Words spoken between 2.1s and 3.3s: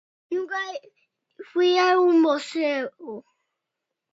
museo.